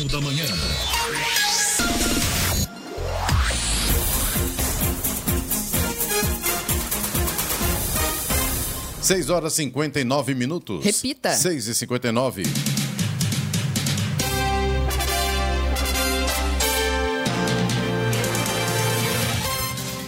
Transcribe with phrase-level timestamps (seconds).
[0.00, 0.44] Jornal da Manhã.
[9.02, 10.84] Seis horas cinquenta e nove minutos.
[10.84, 11.32] Repita.
[11.32, 12.44] Seis e cinquenta e nove.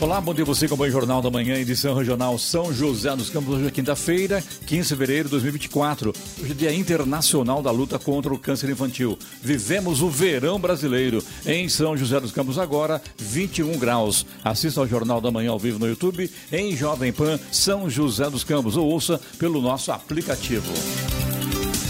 [0.03, 3.55] Olá, bom dia você com o Jornal da Manhã, edição regional São José dos Campos.
[3.55, 6.13] Hoje é quinta-feira, 15 de fevereiro de 2024.
[6.43, 9.17] Hoje é dia internacional da luta contra o câncer infantil.
[9.41, 11.23] Vivemos o verão brasileiro.
[11.47, 14.27] Em São José dos Campos agora, 21 graus.
[14.43, 18.43] Assista ao Jornal da Manhã ao vivo no YouTube, em Jovem Pan São José dos
[18.43, 20.73] Campos, ou ouça pelo nosso aplicativo.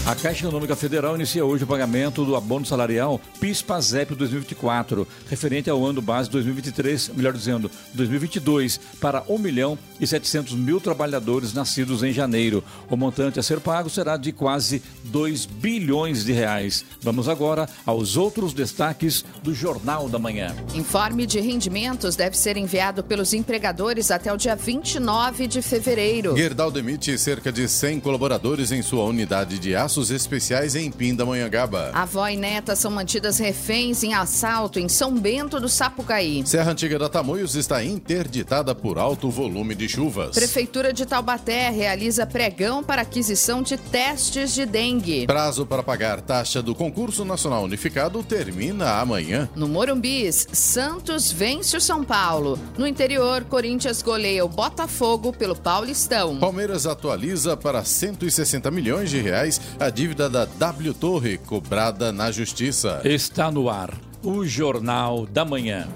[0.05, 5.83] A Caixa Econômica Federal inicia hoje o pagamento do abono salarial PIS-PASEP 2024, referente ao
[5.85, 12.11] ano base 2023, melhor dizendo, 2022, para 1 milhão e 700 mil trabalhadores nascidos em
[12.11, 12.61] janeiro.
[12.89, 16.83] O montante a ser pago será de quase 2 bilhões de reais.
[17.01, 20.53] Vamos agora aos outros destaques do Jornal da Manhã.
[20.73, 26.35] Informe de rendimentos deve ser enviado pelos empregadores até o dia 29 de fevereiro.
[26.35, 31.91] Gerdau demite cerca de 100 colaboradores em sua unidade de aço Passos Especiais em Pindamonhangaba.
[31.93, 36.41] Avó e neta são mantidas reféns em assalto em São Bento do Sapucaí.
[36.47, 40.33] Serra Antiga da Tamoios está interditada por alto volume de chuvas.
[40.33, 45.27] Prefeitura de Taubaté realiza pregão para aquisição de testes de dengue.
[45.27, 49.47] Prazo para pagar taxa do concurso nacional unificado termina amanhã.
[49.55, 52.57] No Morumbis, Santos vence o São Paulo.
[52.79, 56.37] No interior, Corinthians goleia o Botafogo pelo Paulistão.
[56.37, 63.01] Palmeiras atualiza para 160 milhões de reais a dívida da W Torre cobrada na Justiça.
[63.03, 65.89] Está no ar o Jornal da Manhã.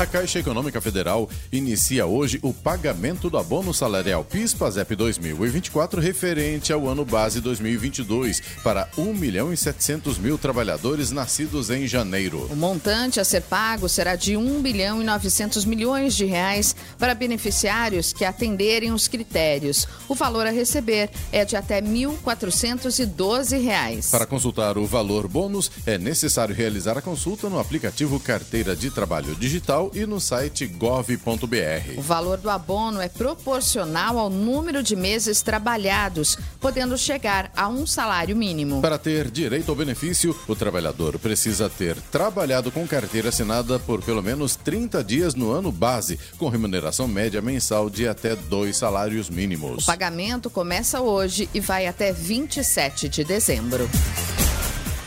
[0.00, 6.88] A Caixa Econômica Federal inicia hoje o pagamento do abono salarial PIS/PASEP 2024 referente ao
[6.88, 12.48] ano base 2022 para 1 milhão e 700 mil trabalhadores nascidos em janeiro.
[12.50, 17.14] O montante a ser pago será de 1 bilhão e 900 milhões de reais para
[17.14, 19.86] beneficiários que atenderem os critérios.
[20.08, 24.10] O valor a receber é de até 1.412 reais.
[24.10, 29.34] Para consultar o valor bônus, é necessário realizar a consulta no aplicativo Carteira de Trabalho
[29.34, 31.98] Digital e no site gov.br.
[31.98, 37.86] O valor do abono é proporcional ao número de meses trabalhados, podendo chegar a um
[37.86, 38.80] salário mínimo.
[38.80, 44.22] Para ter direito ao benefício, o trabalhador precisa ter trabalhado com carteira assinada por pelo
[44.22, 49.84] menos 30 dias no ano base, com remuneração média mensal de até dois salários mínimos.
[49.84, 53.88] O pagamento começa hoje e vai até 27 de dezembro.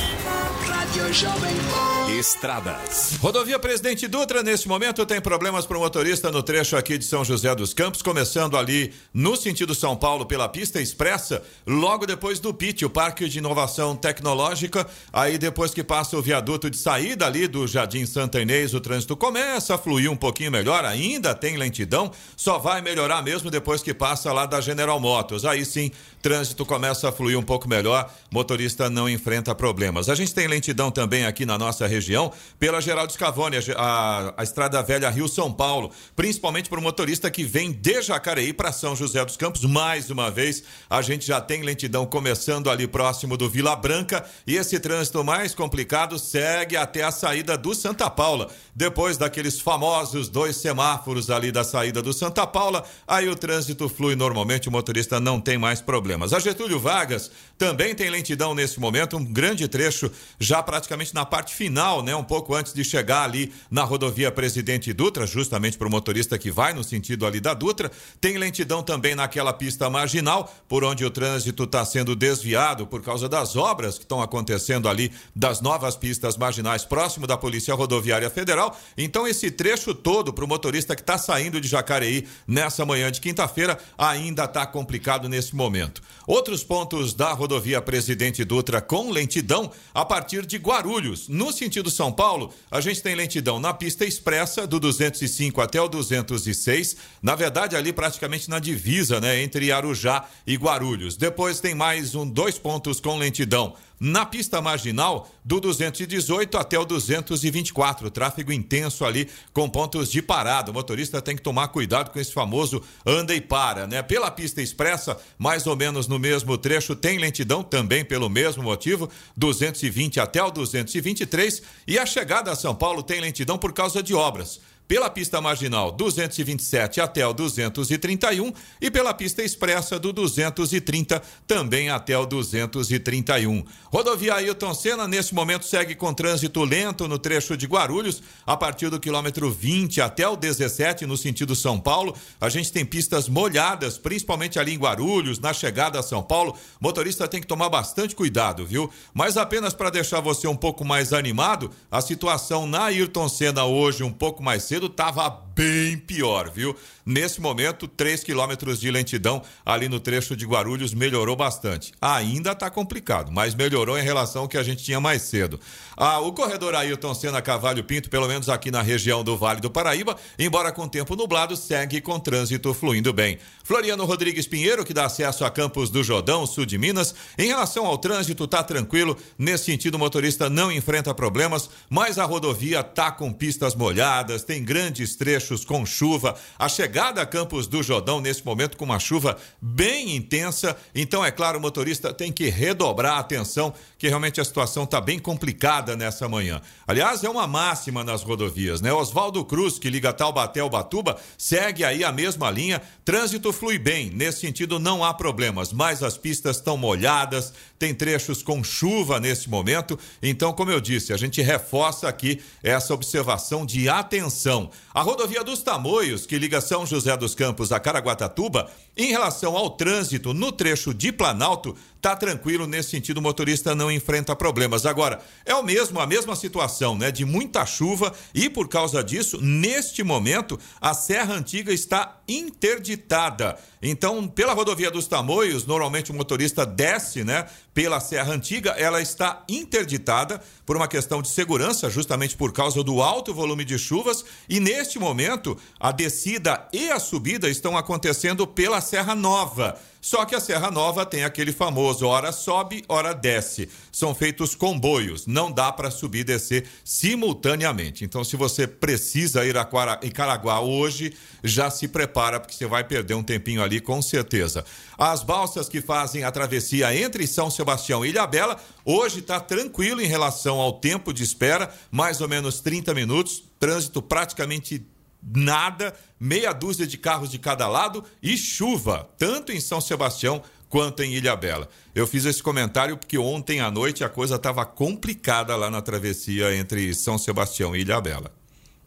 [2.18, 3.18] Estradas.
[3.20, 7.22] Rodovia Presidente Dutra, neste momento, tem problemas para o motorista no trecho aqui de São
[7.22, 12.54] José dos Campos, começando ali no sentido São Paulo pela pista expressa, logo depois do
[12.54, 14.86] PIT, o Parque de Inovação Tecnológica.
[15.12, 19.14] Aí depois que passa o viaduto de saída ali do Jardim Santa Inês, o trânsito
[19.16, 23.92] começa a fluir um pouquinho melhor, ainda tem lentidão, só vai melhorar mesmo depois que
[23.92, 25.44] passa lá da General Motors.
[25.44, 25.90] Aí sim,
[26.22, 30.08] trânsito começa a fluir um pouco melhor, motorista não enfrenta problemas.
[30.08, 34.82] A gente tem lentidão também aqui na nossa região pela Geraldo Scavone, a, a, Estrada
[34.82, 39.36] Velha Rio-São Paulo, principalmente para o motorista que vem de Jacareí para São José dos
[39.36, 39.64] Campos.
[39.64, 44.56] Mais uma vez, a gente já tem lentidão começando ali próximo do Vila Branca e
[44.56, 48.48] esse trânsito mais complicado segue até a saída do Santa Paula.
[48.74, 54.14] Depois daqueles famosos dois semáforos ali da saída do Santa Paula, aí o trânsito flui
[54.14, 56.32] normalmente, o motorista não tem mais problemas.
[56.32, 61.54] A Getúlio Vargas também tem lentidão nesse momento, um grande trecho já praticamente na parte
[61.54, 65.90] final né, um pouco antes de chegar ali na rodovia Presidente Dutra, justamente para o
[65.90, 67.90] motorista que vai no sentido ali da Dutra.
[68.20, 73.26] Tem lentidão também naquela pista marginal, por onde o trânsito está sendo desviado por causa
[73.26, 78.78] das obras que estão acontecendo ali das novas pistas marginais próximo da Polícia Rodoviária Federal.
[78.98, 83.22] Então, esse trecho todo para o motorista que está saindo de Jacareí nessa manhã de
[83.22, 86.02] quinta-feira ainda está complicado nesse momento.
[86.26, 92.10] Outros pontos da rodovia Presidente Dutra com lentidão a partir de Guarulhos, no sentido São
[92.10, 97.76] Paulo, a gente tem lentidão na pista expressa do 205 até o 206, na verdade
[97.76, 101.16] ali praticamente na divisa, né, entre Arujá e Guarulhos.
[101.16, 106.84] Depois tem mais um dois pontos com lentidão na pista marginal, do 218 até o
[106.84, 110.70] 224, tráfego intenso ali com pontos de parada.
[110.70, 114.02] O motorista tem que tomar cuidado com esse famoso anda e para, né?
[114.02, 119.08] Pela pista expressa, mais ou menos no mesmo trecho, tem lentidão também pelo mesmo motivo,
[119.36, 124.14] 220 até o 223, e a chegada a São Paulo tem lentidão por causa de
[124.14, 131.90] obras pela pista marginal 227 até o 231 e pela pista expressa do 230 também
[131.90, 133.64] até o 231.
[133.92, 138.88] Rodovia Ailton Senna nesse momento segue com trânsito lento no trecho de Guarulhos a partir
[138.88, 142.14] do quilômetro 20 até o 17 no sentido São Paulo.
[142.40, 146.56] A gente tem pistas molhadas, principalmente ali em Guarulhos, na chegada a São Paulo.
[146.80, 148.90] Motorista tem que tomar bastante cuidado, viu?
[149.12, 154.04] Mas apenas para deixar você um pouco mais animado, a situação na Ayrton Senna hoje
[154.04, 156.76] um pouco mais cedo cedo estava bem pior, viu?
[157.04, 161.92] Nesse momento, 3 quilômetros de lentidão ali no trecho de Guarulhos melhorou bastante.
[162.00, 165.58] Ainda está complicado, mas melhorou em relação ao que a gente tinha mais cedo.
[165.96, 169.70] Ah, o corredor Ailton Senna Cavalho Pinto, pelo menos aqui na região do Vale do
[169.70, 173.38] Paraíba, embora com tempo nublado, segue com trânsito fluindo bem.
[173.64, 177.86] Floriano Rodrigues Pinheiro, que dá acesso a Campos do Jordão, sul de Minas, em relação
[177.86, 179.16] ao trânsito, tá tranquilo.
[179.38, 184.62] Nesse sentido, o motorista não enfrenta problemas, mas a rodovia tá com pistas molhadas, tem
[184.62, 186.36] grandes trechos com chuva.
[186.58, 190.76] A chegada a Campos do Jordão, nesse momento, com uma chuva bem intensa.
[190.94, 195.00] Então, é claro, o motorista tem que redobrar a atenção, que realmente a situação está
[195.00, 196.60] bem complicada nessa manhã.
[196.86, 198.92] Aliás, é uma máxima nas rodovias, né?
[198.92, 202.82] Oswaldo Cruz, que liga Taubaté ao Batuba, segue aí a mesma linha.
[203.04, 208.42] Trânsito flui bem, nesse sentido não há problemas, mas as pistas estão molhadas, tem trechos
[208.42, 209.98] com chuva nesse momento.
[210.22, 214.70] Então, como eu disse, a gente reforça aqui essa observação de atenção.
[214.92, 219.70] A rodovia dos Tamoios, que liga São José dos Campos a Caraguatatuba, em relação ao
[219.70, 224.86] trânsito no trecho de Planalto, tá tranquilo nesse sentido, o motorista não enfrenta problemas.
[224.86, 229.40] Agora, é o mesmo, a mesma situação, né, de muita chuva e por causa disso,
[229.42, 233.58] neste momento, a Serra Antiga está interditada.
[233.82, 239.42] Então, pela rodovia dos Tamoios, normalmente o motorista desce, né, pela Serra Antiga, ela está
[239.48, 244.60] interditada por uma questão de segurança, justamente por causa do alto volume de chuvas, e
[244.60, 249.76] neste momento, a descida e a subida estão acontecendo pela Serra Nova.
[250.06, 253.68] Só que a Serra Nova tem aquele famoso hora sobe, hora desce.
[253.90, 258.04] São feitos comboios, não dá para subir e descer simultaneamente.
[258.04, 259.66] Então, se você precisa ir a
[260.14, 264.64] Caraguá hoje, já se prepara, porque você vai perder um tempinho ali com certeza.
[264.96, 270.06] As balsas que fazem a travessia entre São Sebastião e Ilhabela, hoje está tranquilo em
[270.06, 274.86] relação ao tempo de espera, mais ou menos 30 minutos, trânsito praticamente
[275.34, 281.02] nada, meia dúzia de carros de cada lado e chuva, tanto em São Sebastião quanto
[281.02, 281.68] em Ilhabela.
[281.94, 286.54] Eu fiz esse comentário porque ontem à noite a coisa estava complicada lá na travessia
[286.54, 288.32] entre São Sebastião e Ilhabela.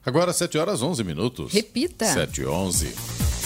[0.06, 1.54] Agora 7 horas 11 minutos.
[1.54, 2.06] Repita.
[2.06, 3.39] 7 e 11.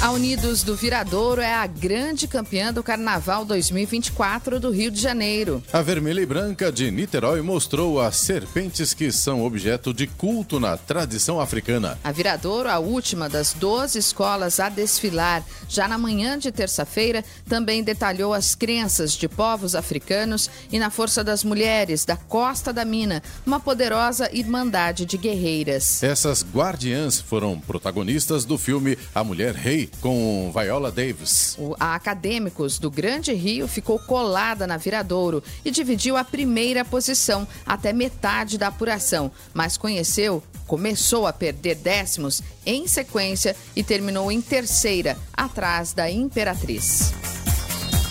[0.00, 5.60] A Unidos do Viradouro é a grande campeã do Carnaval 2024 do Rio de Janeiro.
[5.72, 10.76] A Vermelha e Branca de Niterói mostrou as serpentes que são objeto de culto na
[10.76, 11.98] tradição africana.
[12.04, 17.82] A Viradouro, a última das 12 escolas a desfilar, já na manhã de terça-feira, também
[17.82, 23.20] detalhou as crenças de povos africanos e na força das mulheres da Costa da Mina,
[23.44, 26.04] uma poderosa irmandade de guerreiras.
[26.04, 31.56] Essas guardiãs foram protagonistas do filme A Mulher Rei com Viola Davis.
[31.78, 37.92] A Acadêmicos do Grande Rio ficou colada na Viradouro e dividiu a primeira posição até
[37.92, 45.16] metade da apuração, mas conheceu, começou a perder décimos em sequência e terminou em terceira,
[45.34, 47.12] atrás da Imperatriz.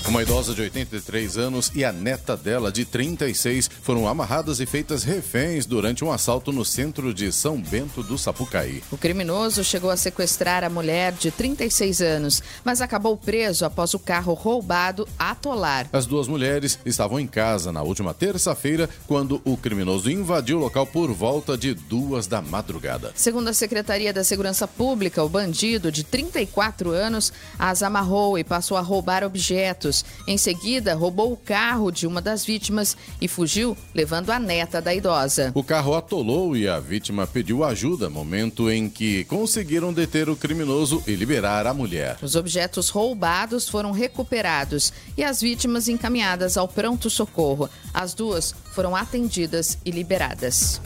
[0.07, 5.03] Uma idosa de 83 anos e a neta dela, de 36, foram amarradas e feitas
[5.03, 8.81] reféns durante um assalto no centro de São Bento do Sapucaí.
[8.89, 13.99] O criminoso chegou a sequestrar a mulher de 36 anos, mas acabou preso após o
[13.99, 15.89] carro roubado atolar.
[15.91, 20.87] As duas mulheres estavam em casa na última terça-feira, quando o criminoso invadiu o local
[20.87, 23.11] por volta de duas da madrugada.
[23.13, 28.77] Segundo a Secretaria da Segurança Pública, o bandido, de 34 anos, as amarrou e passou
[28.77, 29.96] a roubar objetos
[30.27, 34.93] em seguida, roubou o carro de uma das vítimas e fugiu, levando a neta da
[34.93, 35.51] idosa.
[35.53, 41.03] O carro atolou e a vítima pediu ajuda, momento em que conseguiram deter o criminoso
[41.07, 42.17] e liberar a mulher.
[42.21, 47.69] Os objetos roubados foram recuperados e as vítimas encaminhadas ao pronto-socorro.
[47.93, 50.79] As duas foram atendidas e liberadas.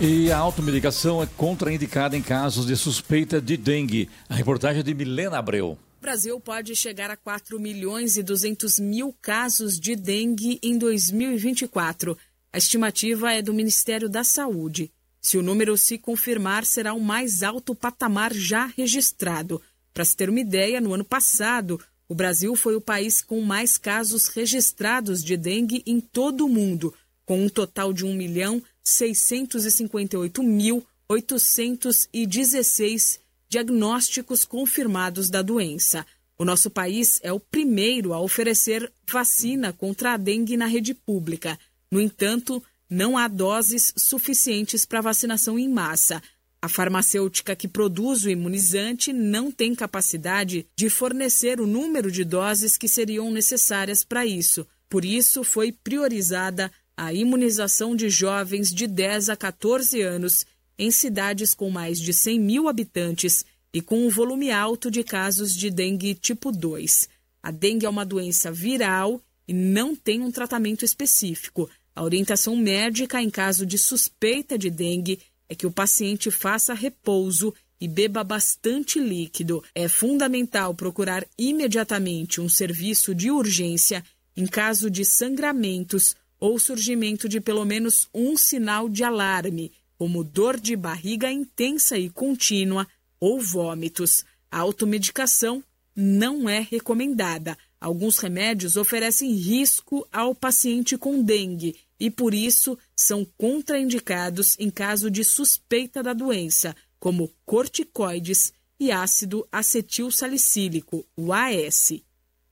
[0.00, 4.10] E a automedicação é contraindicada em casos de suspeita de dengue.
[4.28, 5.78] A reportagem é de Milena Abreu.
[6.04, 12.14] Brasil pode chegar a 4 milhões e 200 mil casos de dengue em 2024.
[12.52, 14.92] A estimativa é do Ministério da Saúde.
[15.18, 19.62] Se o número se confirmar, será o mais alto patamar já registrado.
[19.94, 23.78] Para se ter uma ideia, no ano passado, o Brasil foi o país com mais
[23.78, 26.92] casos registrados de dengue em todo o mundo,
[27.24, 36.06] com um total de 1 milhão 658 mil 816 diagnósticos confirmados da doença.
[36.36, 41.58] O nosso país é o primeiro a oferecer vacina contra a dengue na rede pública.
[41.90, 46.22] No entanto, não há doses suficientes para vacinação em massa.
[46.60, 52.76] A farmacêutica que produz o imunizante não tem capacidade de fornecer o número de doses
[52.76, 54.66] que seriam necessárias para isso.
[54.88, 60.46] Por isso, foi priorizada a imunização de jovens de 10 a 14 anos
[60.78, 65.52] em cidades com mais de 100 mil habitantes e com um volume alto de casos
[65.52, 67.08] de dengue tipo 2.
[67.42, 71.68] A dengue é uma doença viral e não tem um tratamento específico.
[71.94, 77.54] A orientação médica em caso de suspeita de dengue é que o paciente faça repouso
[77.80, 79.62] e beba bastante líquido.
[79.74, 84.02] É fundamental procurar imediatamente um serviço de urgência
[84.36, 89.72] em caso de sangramentos ou surgimento de pelo menos um sinal de alarme
[90.04, 92.86] como dor de barriga intensa e contínua
[93.18, 94.22] ou vômitos.
[94.50, 95.64] A automedicação
[95.96, 97.56] não é recomendada.
[97.80, 105.10] Alguns remédios oferecem risco ao paciente com dengue e, por isso, são contraindicados em caso
[105.10, 111.94] de suspeita da doença, como corticoides e ácido acetil salicílico, o AS.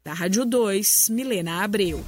[0.03, 2.03] Da Rádio 2, Milena Abreu.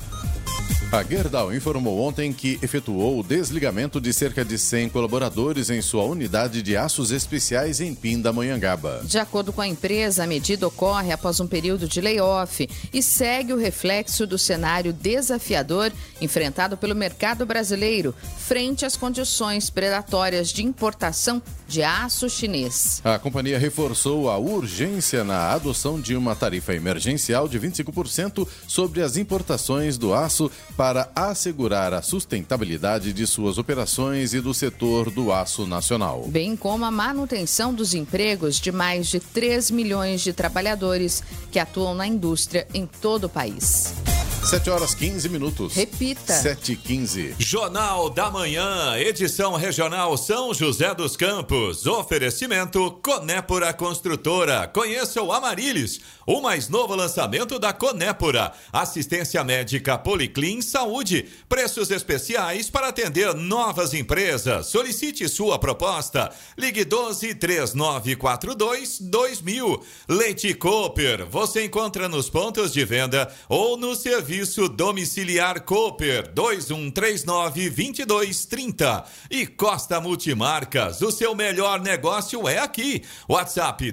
[0.94, 6.04] A Gerdau informou ontem que efetuou o desligamento de cerca de 100 colaboradores em sua
[6.04, 9.02] unidade de aços especiais em Pindamonhangaba.
[9.02, 13.52] De acordo com a empresa, a medida ocorre após um período de layoff e segue
[13.52, 15.92] o reflexo do cenário desafiador
[16.24, 23.00] enfrentado pelo mercado brasileiro frente às condições predatórias de importação de aço chinês.
[23.04, 29.16] A companhia reforçou a urgência na adoção de uma tarifa emergencial de 25% sobre as
[29.16, 35.66] importações do aço para assegurar a sustentabilidade de suas operações e do setor do aço
[35.66, 36.24] nacional.
[36.28, 41.94] Bem como a manutenção dos empregos de mais de 3 milhões de trabalhadores que atuam
[41.94, 43.94] na indústria em todo o país.
[44.44, 45.74] 7 horas 15 minutos.
[45.74, 46.13] Repita.
[46.26, 47.36] 7 e 15.
[47.38, 51.86] Jornal da Manhã, edição regional São José dos Campos.
[51.86, 54.66] Oferecimento Conépora Construtora.
[54.68, 58.52] Conheça o Amarilis, o mais novo lançamento da Conépora.
[58.72, 61.28] Assistência médica Policlin Saúde.
[61.48, 64.66] Preços especiais para atender novas empresas.
[64.66, 66.30] Solicite sua proposta.
[66.56, 69.82] Ligue 12 3942 2000.
[70.08, 71.26] Leite Cooper.
[71.26, 80.00] Você encontra nos pontos de venda ou no serviço Domiciliar Cooper 2139 2230 e Costa
[80.00, 81.02] Multimarcas.
[81.02, 83.02] O seu melhor negócio é aqui.
[83.28, 83.90] WhatsApp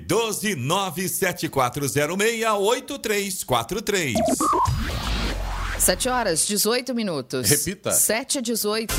[2.22, 4.14] 12974068343.
[5.80, 7.50] 7 horas 18 minutos.
[7.50, 7.92] Repita.
[7.92, 8.94] 7 e 18.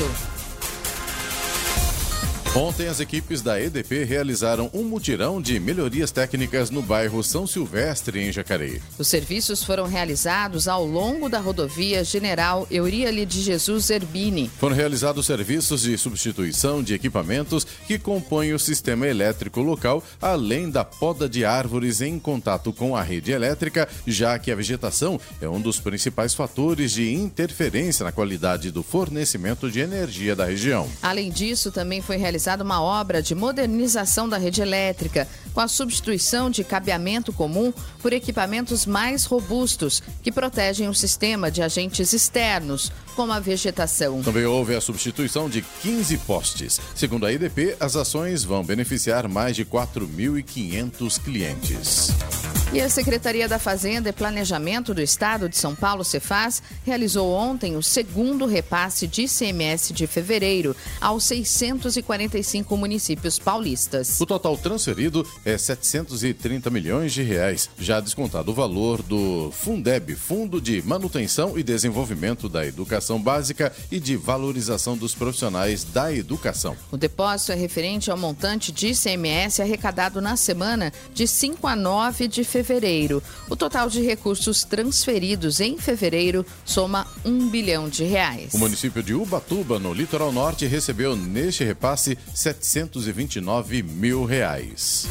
[2.55, 8.19] Ontem, as equipes da EDP realizaram um mutirão de melhorias técnicas no bairro São Silvestre,
[8.19, 8.79] em Jacareí.
[8.99, 14.51] Os serviços foram realizados ao longo da rodovia General Euríale de Jesus Zerbini.
[14.59, 20.85] Foram realizados serviços de substituição de equipamentos que compõem o sistema elétrico local, além da
[20.85, 25.59] poda de árvores em contato com a rede elétrica, já que a vegetação é um
[25.59, 30.87] dos principais fatores de interferência na qualidade do fornecimento de energia da região.
[31.01, 35.67] Além disso, também foi realizado realizada uma obra de modernização da rede elétrica, com a
[35.67, 42.91] substituição de cabeamento comum por equipamentos mais robustos, que protegem o sistema de agentes externos,
[43.13, 44.21] como a vegetação.
[44.21, 46.81] Também houve a substituição de 15 postes.
[46.95, 52.11] Segundo a IDP, as ações vão beneficiar mais de 4.500 clientes.
[52.73, 57.75] E a Secretaria da Fazenda e Planejamento do Estado de São Paulo, Cefaz, realizou ontem
[57.77, 64.19] o segundo repasse de ICMS de fevereiro aos 645 municípios paulistas.
[64.19, 70.59] O total transferido é 730 milhões de reais, já descontado o valor do Fundeb, Fundo
[70.59, 76.75] de Manutenção e Desenvolvimento da Educação Básica e de Valorização dos Profissionais da Educação.
[76.91, 82.27] O depósito é referente ao montante de ICMS arrecadado na semana de 5 a 9
[82.27, 83.21] de fevereiro.
[83.49, 88.53] O total de recursos transferidos em fevereiro soma um bilhão de reais.
[88.53, 95.07] O município de Ubatuba, no litoral norte, recebeu neste repasse 729 mil reais.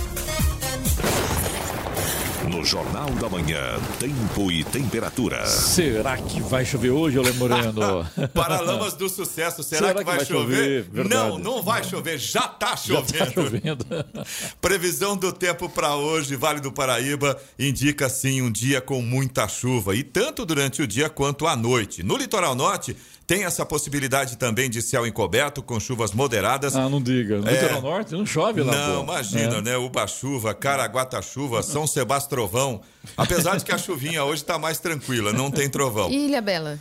[2.53, 5.47] No Jornal da Manhã, tempo e temperatura.
[5.47, 8.07] Será que vai chover hoje, Olê Moreno?
[8.35, 10.85] Paralamas do sucesso, será, será que, vai, vai chover?
[10.85, 11.09] chover?
[11.09, 13.17] Não, não vai chover, já está chovendo.
[13.17, 13.87] Já tá chovendo.
[14.61, 19.97] Previsão do tempo para hoje, Vale do Paraíba, indica sim um dia com muita chuva,
[19.97, 22.03] e tanto durante o dia quanto à noite.
[22.03, 22.95] No litoral norte,
[23.33, 26.77] tem essa possibilidade também de céu encoberto com chuvas moderadas.
[26.77, 27.39] Ah, não diga.
[27.39, 27.53] No é...
[27.53, 28.71] litoral norte não chove lá.
[28.75, 29.11] Não, pô.
[29.11, 29.63] imagina, é.
[29.63, 29.77] né?
[29.79, 32.83] Uba-chuva, Caraguata-chuva, São Sebastrovão.
[33.17, 36.11] Apesar de que a chuvinha hoje está mais tranquila, não tem trovão.
[36.11, 36.79] Ilha Bela.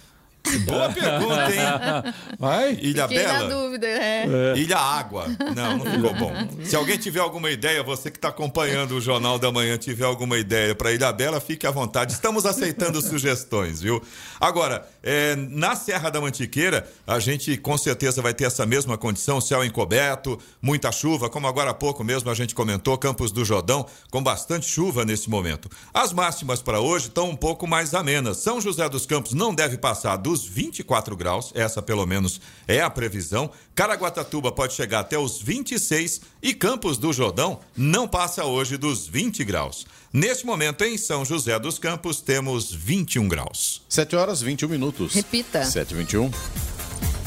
[0.65, 2.13] Boa pergunta, hein?
[2.39, 2.73] Vai?
[2.81, 3.39] Ilha Fiquei Bela?
[3.39, 4.25] na dúvida, é.
[4.25, 4.57] é.
[4.57, 5.27] Ilha Água.
[5.55, 6.33] Não, não ficou bom.
[6.63, 10.37] Se alguém tiver alguma ideia, você que está acompanhando o Jornal da Manhã, tiver alguma
[10.37, 12.13] ideia para Ilha Bela, fique à vontade.
[12.13, 14.01] Estamos aceitando sugestões, viu?
[14.39, 19.39] Agora, é, na Serra da Mantiqueira, a gente com certeza vai ter essa mesma condição,
[19.39, 23.85] céu encoberto, muita chuva, como agora há pouco mesmo a gente comentou, Campos do Jordão,
[24.09, 25.69] com bastante chuva nesse momento.
[25.93, 28.37] As máximas para hoje estão um pouco mais amenas.
[28.37, 32.81] São José dos Campos não deve passar do dos 24 graus, essa pelo menos é
[32.81, 33.51] a previsão.
[33.75, 39.43] Caraguatatuba pode chegar até os 26 e Campos do Jordão não passa hoje dos 20
[39.43, 39.85] graus.
[40.13, 43.81] Neste momento, em São José dos Campos, temos 21 graus.
[43.89, 45.13] 7 horas 21 minutos.
[45.13, 45.65] Repita.
[45.65, 46.31] 7 e 21.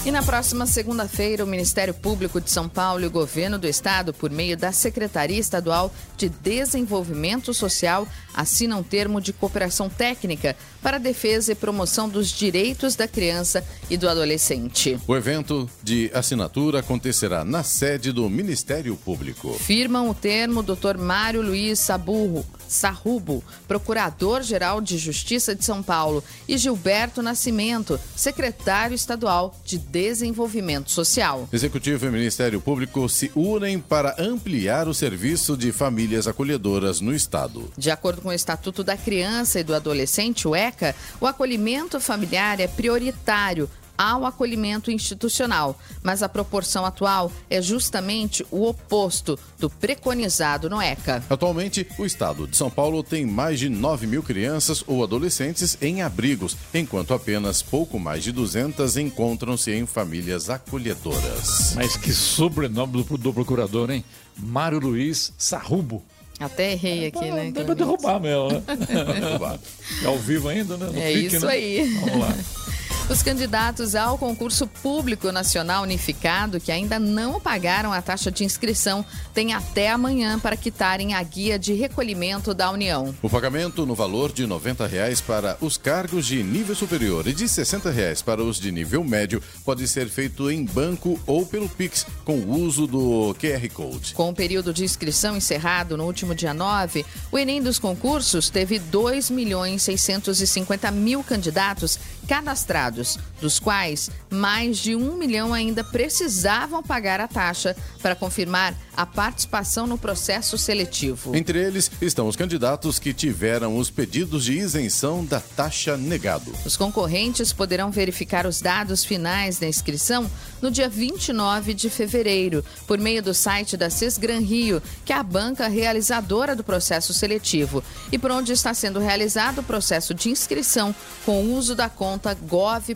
[0.06, 4.12] E na próxima segunda-feira, o Ministério Público de São Paulo e o Governo do Estado,
[4.12, 10.98] por meio da Secretaria Estadual de Desenvolvimento Social, assinam um termo de cooperação técnica para
[10.98, 14.98] a defesa e promoção dos direitos da criança e do adolescente.
[15.06, 19.54] O evento de assinatura acontecerá na sede do Ministério Público.
[19.54, 20.98] Firmam o termo Dr.
[20.98, 29.54] Mário Luiz Saburro, Sarrubo, Procurador-Geral de Justiça de São Paulo, e Gilberto Nascimento, Secretário Estadual
[29.64, 31.48] de Desenvolvimento Social.
[31.52, 37.70] Executivo e Ministério Público se unem para ampliar o serviço de famílias acolhedoras no Estado.
[37.76, 42.60] De acordo com o Estatuto da Criança e do Adolescente, o ECA, o acolhimento familiar
[42.60, 50.68] é prioritário ao acolhimento institucional, mas a proporção atual é justamente o oposto do preconizado
[50.68, 51.22] no ECA.
[51.28, 56.02] Atualmente, o estado de São Paulo tem mais de 9 mil crianças ou adolescentes em
[56.02, 61.74] abrigos, enquanto apenas pouco mais de 200 encontram-se em famílias acolhedoras.
[61.74, 64.04] Mas que sobrenome do, do procurador, hein?
[64.36, 66.02] Mário Luiz Sarrubo.
[66.40, 67.52] Até errei aqui, né?
[67.52, 68.62] Dá pra derrubar mesmo, né?
[70.02, 70.86] é ao vivo ainda, né?
[70.86, 71.52] No é pique, isso né?
[71.52, 71.94] aí.
[72.00, 72.34] Vamos lá.
[73.06, 79.04] Os candidatos ao concurso público nacional unificado que ainda não pagaram a taxa de inscrição
[79.34, 83.14] têm até amanhã para quitarem a guia de recolhimento da União.
[83.20, 87.46] O pagamento no valor de 90 reais para os cargos de nível superior e de
[87.46, 92.06] 60 reais para os de nível médio pode ser feito em banco ou pelo Pix
[92.24, 94.14] com o uso do QR Code.
[94.14, 98.78] Com o período de inscrição encerrado no último dia 9, o Enem dos concursos teve
[98.78, 107.20] 2 milhões 650 mil candidatos cadastrados, dos quais mais de um milhão ainda precisavam pagar
[107.20, 111.34] a taxa para confirmar a participação no processo seletivo.
[111.34, 116.52] Entre eles estão os candidatos que tiveram os pedidos de isenção da taxa negado.
[116.64, 120.30] Os concorrentes poderão verificar os dados finais da inscrição
[120.60, 125.22] no dia 29 de fevereiro, por meio do site da Sesgran Rio, que é a
[125.22, 130.94] banca realizadora do processo seletivo, e por onde está sendo realizado o processo de inscrição
[131.24, 132.94] com o uso da conta gov.br.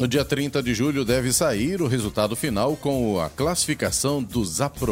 [0.00, 4.89] No dia 30 de julho deve sair o resultado final com a classificação dos aprovados.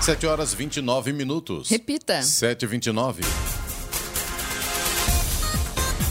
[0.00, 1.68] 7 horas 29 minutos.
[1.68, 2.22] Repita.
[2.22, 2.66] 7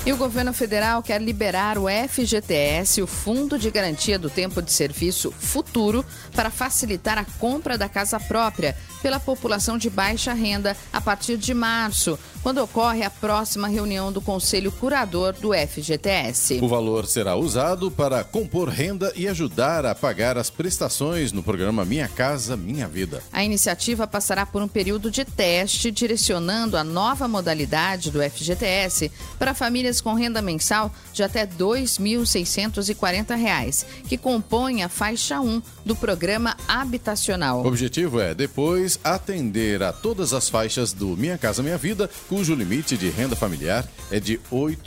[0.05, 4.61] e 29 o governo federal quer liberar o FGTS, o Fundo de Garantia do Tempo
[4.61, 10.75] de Serviço Futuro, para facilitar a compra da casa própria pela população de baixa renda
[10.91, 16.59] a partir de março, quando ocorre a próxima reunião do Conselho Curador do FGTS.
[16.61, 21.85] O valor será usado para compor renda e ajudar a pagar as prestações no programa
[21.85, 23.21] Minha Casa Minha Vida.
[23.31, 29.53] A iniciativa passará por um período de teste, direcionando a nova modalidade do FGTS para
[29.53, 36.57] famílias com renda mensal de até R$ 2.640, que compõem a faixa 1 do programa
[36.67, 37.63] habitacional.
[37.63, 42.55] O objetivo é, depois, atender a todas as faixas do Minha Casa Minha Vida, cujo
[42.55, 44.77] limite de renda familiar é de R$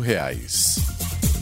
[0.00, 0.78] reais.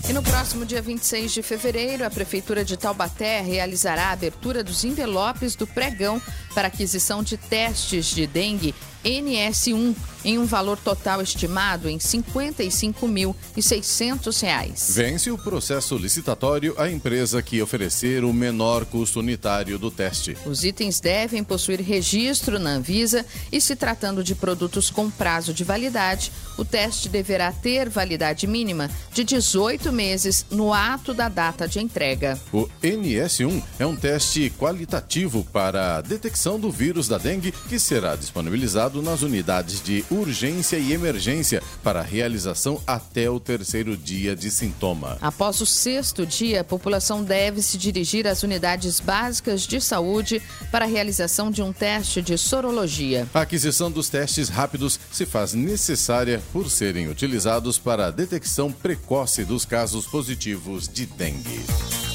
[0.08, 4.84] E no próximo dia 26 de fevereiro, a Prefeitura de Taubaté realizará a abertura dos
[4.84, 6.20] envelopes do pregão
[6.54, 14.92] para aquisição de testes de dengue NS1 em um valor total estimado em R$ 55.600.
[14.92, 20.36] Vence o processo licitatório a empresa que oferecer o menor custo unitário do teste.
[20.46, 25.64] Os itens devem possuir registro na Anvisa e, se tratando de produtos com prazo de
[25.64, 31.80] validade, o teste deverá ter validade mínima de 18 meses no ato da data de
[31.80, 32.38] entrega.
[32.52, 38.16] O NS1 é um teste qualitativo para a detecção do vírus da dengue que será
[38.16, 45.18] disponibilizado nas unidades de urgência e emergência para realização até o terceiro dia de sintoma.
[45.20, 50.84] Após o sexto dia, a população deve se dirigir às unidades básicas de saúde para
[50.84, 53.26] a realização de um teste de sorologia.
[53.34, 59.44] A aquisição dos testes rápidos se faz necessária por serem utilizados para a detecção precoce
[59.44, 61.64] dos casos positivos de dengue.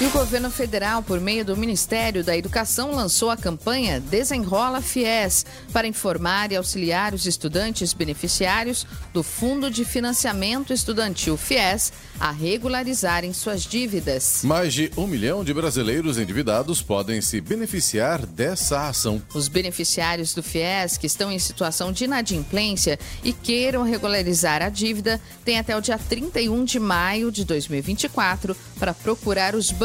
[0.00, 5.46] E o governo federal, por meio do Ministério da Educação, lançou a campanha Desenrola Fies
[5.72, 13.32] para informar e auxiliar os estudantes beneficiários do Fundo de Financiamento Estudantil Fies a regularizarem
[13.32, 14.40] suas dívidas.
[14.42, 19.22] Mais de um milhão de brasileiros endividados podem se beneficiar dessa ação.
[19.32, 25.20] Os beneficiários do FIES que estão em situação de inadimplência e queiram regularizar a dívida
[25.44, 29.83] têm até o dia 31 de maio de 2024 para procurar os bancos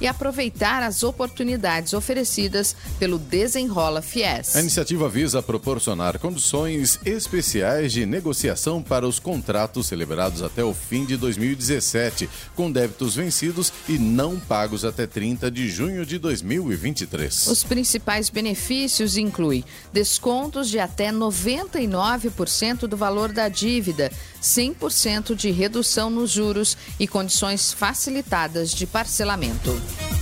[0.00, 4.54] e aproveitar as oportunidades oferecidas pelo Desenrola Fies.
[4.54, 11.04] A iniciativa visa proporcionar condições especiais de negociação para os contratos celebrados até o fim
[11.04, 17.46] de 2017, com débitos vencidos e não pagos até 30 de junho de 2023.
[17.46, 24.10] Os principais benefícios incluem descontos de até 99% do valor da dívida,
[24.42, 30.21] 100% de redução nos juros e condições facilitadas de parcelamento parcelamento.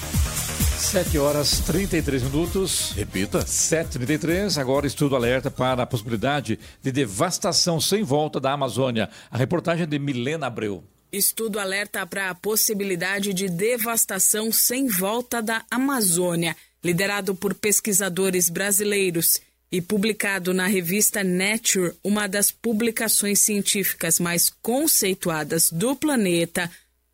[0.79, 2.93] 7 horas 33 minutos.
[2.93, 3.39] Repita.
[3.39, 4.59] 7h33.
[4.59, 9.09] Agora estudo alerta para a possibilidade de devastação sem volta da Amazônia.
[9.29, 10.83] A reportagem é de Milena Abreu.
[11.11, 19.41] Estudo alerta para a possibilidade de devastação sem volta da Amazônia liderado por pesquisadores brasileiros
[19.71, 26.69] e publicado na revista Nature, uma das publicações científicas mais conceituadas do planeta,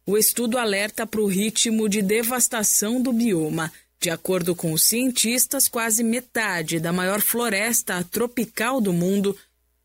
[0.06, 3.72] o estudo alerta para o ritmo de devastação do bioma.
[4.00, 9.36] De acordo com os cientistas, quase metade da maior floresta tropical do mundo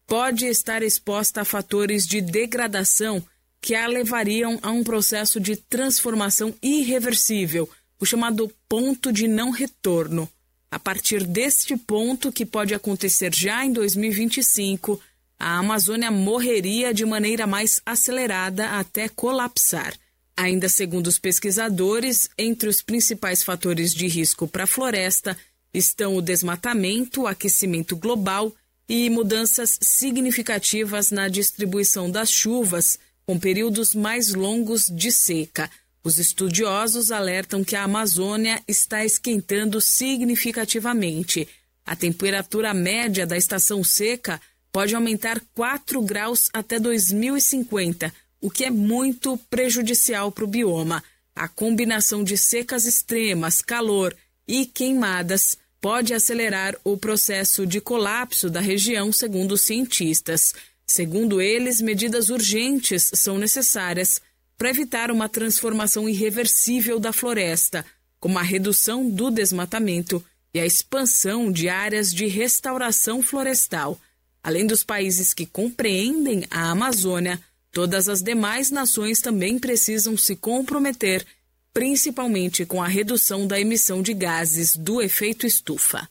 [0.07, 3.25] pode estar exposta a fatores de degradação
[3.61, 7.69] que a levariam a um processo de transformação irreversível
[8.01, 10.29] o chamado ponto de não retorno.
[10.71, 15.01] A partir deste ponto, que pode acontecer já em 2025,
[15.39, 19.95] a Amazônia morreria de maneira mais acelerada até colapsar.
[20.37, 25.37] Ainda segundo os pesquisadores, entre os principais fatores de risco para a floresta
[25.73, 28.55] estão o desmatamento, o aquecimento global
[28.89, 35.71] e mudanças significativas na distribuição das chuvas, com períodos mais longos de seca.
[36.03, 41.47] Os estudiosos alertam que a Amazônia está esquentando significativamente.
[41.85, 44.41] A temperatura média da estação seca
[44.73, 51.05] pode aumentar 4 graus até 2050, o que é muito prejudicial para o bioma.
[51.35, 54.17] A combinação de secas extremas, calor
[54.49, 60.55] e queimadas pode acelerar o processo de colapso da região, segundo os cientistas.
[60.87, 64.21] Segundo eles, medidas urgentes são necessárias
[64.61, 67.83] para evitar uma transformação irreversível da floresta,
[68.19, 73.99] como a redução do desmatamento e a expansão de áreas de restauração florestal.
[74.43, 77.41] Além dos países que compreendem a Amazônia,
[77.73, 81.25] todas as demais nações também precisam se comprometer,
[81.73, 86.07] principalmente com a redução da emissão de gases do efeito estufa.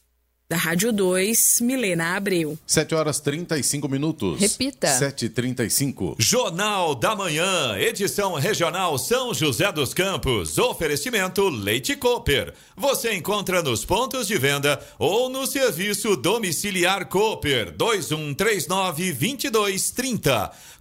[0.51, 2.57] Da Rádio 2, Milena Abreu.
[2.65, 4.39] 7 horas 35 minutos.
[4.39, 4.87] Repita.
[4.87, 6.15] 7h35.
[6.17, 10.57] Jornal da Manhã, edição regional São José dos Campos.
[10.57, 12.51] Oferecimento Leite Cooper.
[12.75, 20.51] Você encontra nos pontos de venda ou no serviço domiciliar Cooper 2139 2230.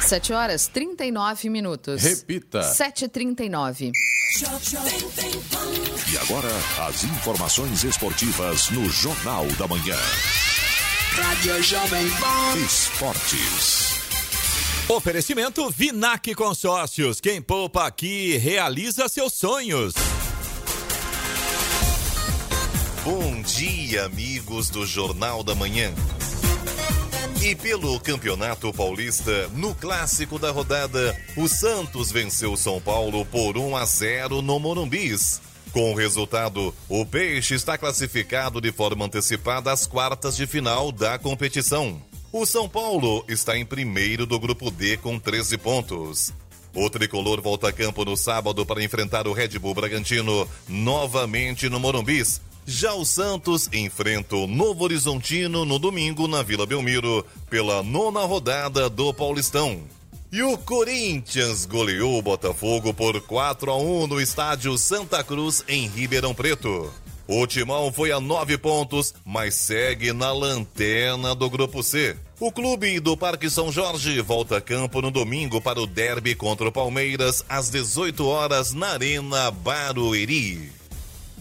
[0.00, 2.02] 7 horas 39 minutos.
[2.02, 2.60] Repita.
[2.60, 3.92] 7h39.
[6.12, 6.48] E agora,
[6.86, 9.96] as informações esportivas no Jornal da Manhã.
[11.12, 12.58] Rádio Jovem Pan.
[12.58, 13.96] Esportes.
[14.88, 17.20] Oferecimento Vinac Consórcios.
[17.20, 19.94] Quem poupa aqui realiza seus sonhos.
[23.02, 25.92] Bom dia, amigos do Jornal da Manhã.
[27.42, 33.76] E pelo Campeonato Paulista, no clássico da rodada, o Santos venceu São Paulo por 1
[33.76, 35.40] a 0 no Morumbis.
[35.70, 41.18] Com o resultado, o Peixe está classificado de forma antecipada às quartas de final da
[41.18, 42.00] competição.
[42.32, 46.32] O São Paulo está em primeiro do grupo D com 13 pontos.
[46.74, 51.78] O tricolor volta a campo no sábado para enfrentar o Red Bull Bragantino novamente no
[51.78, 52.40] Morumbis.
[52.68, 58.90] Já o Santos enfrenta o Novo Horizontino no domingo na Vila Belmiro pela nona rodada
[58.90, 59.82] do Paulistão.
[60.32, 65.86] E o Corinthians goleou o Botafogo por 4 a 1 no estádio Santa Cruz em
[65.86, 66.92] Ribeirão Preto.
[67.28, 72.16] O Timão foi a nove pontos, mas segue na lanterna do Grupo C.
[72.40, 76.68] O clube do Parque São Jorge volta a campo no domingo para o derby contra
[76.68, 80.72] o Palmeiras às 18 horas na Arena Barueri.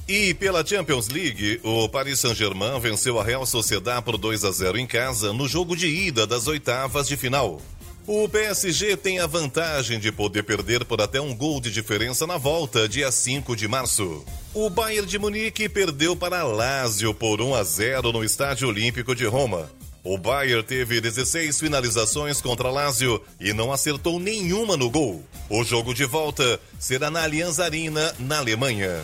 [0.07, 4.77] E pela Champions League, o Paris Saint-Germain venceu a Real Sociedad por 2 a 0
[4.77, 7.59] em casa no jogo de ida das oitavas de final.
[8.05, 12.37] O PSG tem a vantagem de poder perder por até um gol de diferença na
[12.37, 14.23] volta, dia 5 de março.
[14.53, 19.25] O Bayern de Munique perdeu para Lazio por 1 a 0 no Estádio Olímpico de
[19.25, 19.71] Roma.
[20.03, 25.23] O Bayern teve 16 finalizações contra Lazio e não acertou nenhuma no gol.
[25.49, 29.03] O jogo de volta será na Allianz Arena, na Alemanha.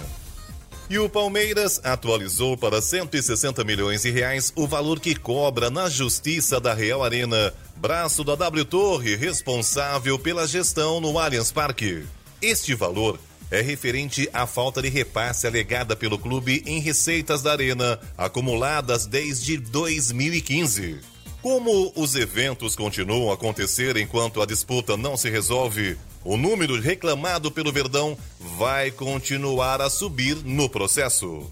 [0.92, 6.60] E o Palmeiras atualizou para 160 milhões de reais o valor que cobra na Justiça
[6.60, 12.04] da Real Arena, braço da W Torre responsável pela gestão no Allianz Parque.
[12.42, 13.18] Este valor
[13.50, 19.56] é referente à falta de repasse alegada pelo clube em receitas da Arena, acumuladas desde
[19.56, 21.00] 2015.
[21.42, 27.52] Como os eventos continuam a acontecer enquanto a disputa não se resolve, o número reclamado
[27.52, 28.18] pelo Verdão
[28.58, 31.52] vai continuar a subir no processo.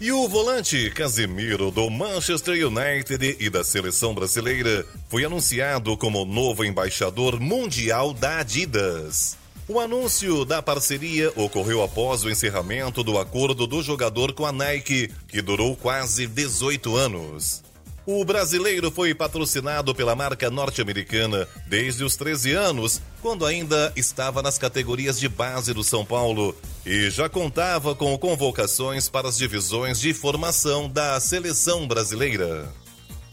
[0.00, 6.64] E o volante Casemiro do Manchester United e da seleção brasileira foi anunciado como novo
[6.64, 9.36] embaixador mundial da Adidas.
[9.66, 15.10] O anúncio da parceria ocorreu após o encerramento do acordo do jogador com a Nike,
[15.26, 17.62] que durou quase 18 anos.
[18.06, 24.58] O brasileiro foi patrocinado pela marca norte-americana desde os 13 anos, quando ainda estava nas
[24.58, 30.12] categorias de base do São Paulo e já contava com convocações para as divisões de
[30.12, 32.70] formação da seleção brasileira.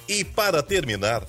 [0.08, 1.26] E para terminar,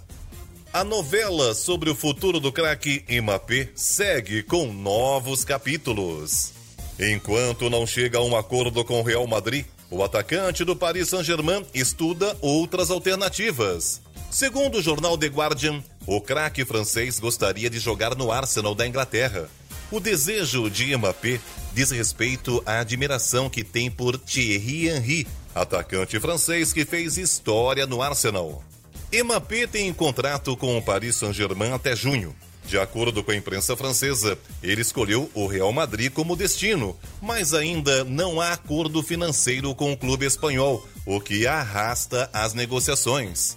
[0.72, 6.52] a novela sobre o futuro do craque Mbappé segue com novos capítulos.
[6.98, 11.66] Enquanto não chega a um acordo com o Real Madrid, o atacante do Paris Saint-Germain
[11.74, 14.00] estuda outras alternativas.
[14.30, 19.50] Segundo o jornal The Guardian, o craque francês gostaria de jogar no Arsenal da Inglaterra.
[19.90, 21.38] O desejo de Mbappé
[21.74, 28.00] diz respeito à admiração que tem por Thierry Henry, atacante francês que fez história no
[28.00, 28.64] Arsenal.
[29.12, 32.34] Mbappé tem contrato com o Paris Saint-Germain até junho.
[32.66, 38.04] De acordo com a imprensa francesa, ele escolheu o Real Madrid como destino, mas ainda
[38.04, 43.56] não há acordo financeiro com o clube espanhol, o que arrasta as negociações.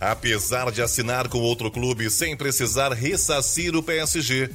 [0.00, 4.50] Apesar de assinar com outro clube sem precisar ressarcir o PSG,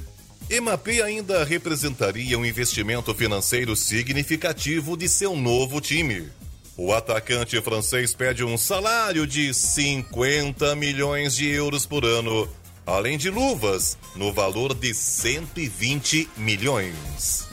[0.50, 6.30] Mbappé ainda representaria um investimento financeiro significativo de seu novo time.
[6.76, 12.48] O atacante francês pede um salário de 50 milhões de euros por ano
[12.88, 17.50] além de luvas, no valor de 120 milhões.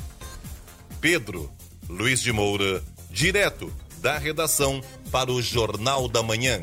[1.01, 1.51] Pedro
[1.89, 4.80] Luiz de Moura, direto da redação
[5.11, 6.62] para o Jornal da Manhã.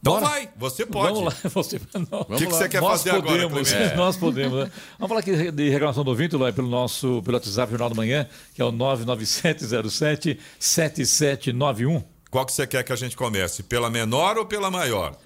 [0.00, 0.26] Então Bora?
[0.26, 1.14] vai, você pode.
[1.14, 2.22] Vamos lá, você não.
[2.22, 3.94] O que, que você quer nós fazer agora, podemos, Clemente?
[3.96, 4.72] Nós podemos, né?
[4.98, 8.28] Vamos falar aqui de reclamação do ouvinte, lá pelo nosso pelo WhatsApp Jornal da Manhã,
[8.52, 12.02] que é o 99707 7791.
[12.32, 13.62] Qual que você quer que a gente comece?
[13.62, 15.16] Pela menor ou pela maior?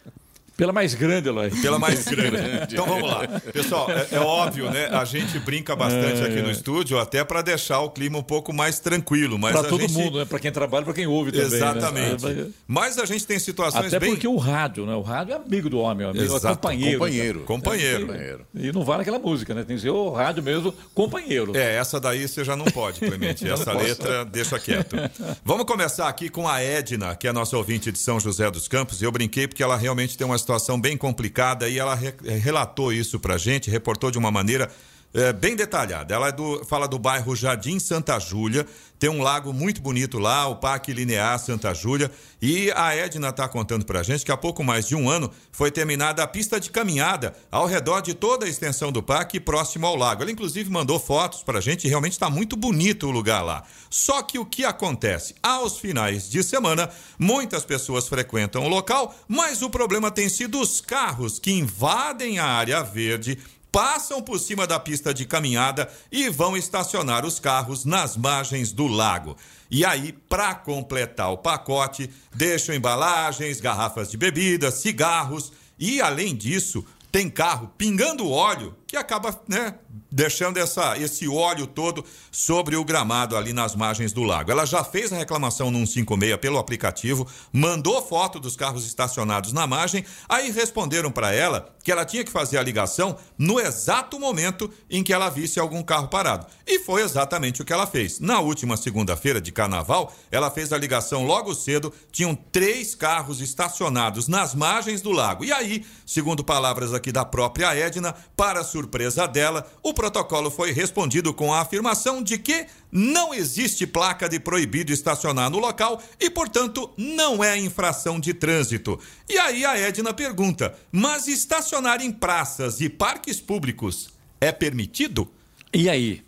[0.57, 1.50] Pela mais grande, Eloy.
[1.50, 2.72] Pela mais grande.
[2.72, 3.26] Então vamos lá.
[3.52, 4.86] Pessoal, é, é óbvio, né?
[4.86, 8.78] A gente brinca bastante aqui no estúdio, até para deixar o clima um pouco mais
[8.80, 9.38] tranquilo.
[9.38, 9.92] Mas Para a todo gente...
[9.92, 10.24] mundo, né?
[10.24, 11.48] Para quem trabalha, para quem ouve também.
[11.50, 11.57] né?
[11.57, 12.54] Exatamente.
[12.66, 14.11] Mas a gente tem situações Até bem.
[14.11, 14.94] porque o rádio, né?
[14.94, 16.54] O rádio é amigo do homem, é amigo, é Exato.
[16.57, 16.98] companheiro.
[16.98, 17.40] Companheiro.
[17.44, 18.46] Companheiro.
[18.54, 19.62] E não vale aquela música, né?
[19.62, 21.57] Tem que ser o rádio mesmo, companheiro.
[21.57, 23.46] É, essa daí você já não pode, Clemente.
[23.48, 24.96] Essa letra deixa quieto.
[25.44, 29.02] Vamos começar aqui com a Edna, que é nossa ouvinte de São José dos Campos.
[29.02, 33.18] Eu brinquei porque ela realmente tem uma situação bem complicada e ela re- relatou isso
[33.18, 34.70] pra gente, reportou de uma maneira
[35.16, 36.14] é, bem detalhada.
[36.14, 38.66] Ela é do- fala do bairro Jardim Santa Júlia,
[38.98, 42.10] tem um lago muito bonito lá, o Parque Linear Santa Júlia.
[42.40, 45.70] E a Edna está contando pra gente que há pouco mais de um ano foi
[45.70, 49.96] terminada a pista de caminhada ao redor de toda a extensão do parque próximo ao
[49.96, 50.22] lago.
[50.22, 53.64] Ela inclusive mandou fotos pra gente e realmente está muito bonito o lugar lá.
[53.90, 55.34] Só que o que acontece?
[55.42, 56.88] Aos finais de semana,
[57.18, 62.46] muitas pessoas frequentam o local, mas o problema tem sido os carros que invadem a
[62.46, 63.38] área verde
[63.77, 68.87] passam por cima da pista de caminhada e vão estacionar os carros nas margens do
[68.87, 69.37] lago.
[69.70, 76.87] E aí, para completar o pacote, deixam embalagens, garrafas de bebida, cigarros e, além disso,
[77.12, 79.74] tem carro pingando óleo que acaba, né,
[80.11, 84.51] deixando essa, esse óleo todo sobre o gramado ali nas margens do lago.
[84.51, 89.66] Ela já fez a reclamação no 156 pelo aplicativo, mandou foto dos carros estacionados na
[89.66, 94.70] margem, aí responderam para ela que ela tinha que fazer a ligação no exato momento
[94.91, 96.47] em que ela visse algum carro parado.
[96.66, 98.18] E foi exatamente o que ela fez.
[98.18, 104.26] Na última segunda-feira de carnaval, ela fez a ligação logo cedo, tinham três carros estacionados
[104.26, 105.45] nas margens do lago.
[105.45, 111.33] E aí, segundo palavras aqui da própria Edna, para surpresa dela, o protocolo foi respondido
[111.33, 116.91] com a afirmação de que não existe placa de proibido estacionar no local e, portanto,
[116.95, 119.01] não é infração de trânsito.
[119.31, 125.27] E aí a Edna pergunta: mas estacionar em praças e parques públicos é permitido?
[125.72, 126.22] E aí?